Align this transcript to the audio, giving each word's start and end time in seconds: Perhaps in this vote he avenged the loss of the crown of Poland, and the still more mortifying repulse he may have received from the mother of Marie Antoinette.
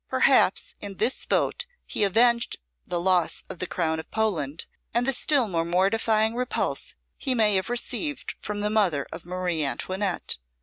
Perhaps 0.09 0.73
in 0.81 0.95
this 0.97 1.25
vote 1.25 1.67
he 1.85 2.03
avenged 2.03 2.57
the 2.87 2.99
loss 2.99 3.43
of 3.49 3.59
the 3.59 3.67
crown 3.67 3.99
of 3.99 4.09
Poland, 4.09 4.65
and 4.95 5.05
the 5.05 5.13
still 5.13 5.47
more 5.47 5.63
mortifying 5.63 6.33
repulse 6.33 6.95
he 7.17 7.35
may 7.35 7.53
have 7.53 7.69
received 7.69 8.33
from 8.39 8.61
the 8.61 8.71
mother 8.71 9.05
of 9.11 9.27
Marie 9.27 9.63
Antoinette. 9.63 10.39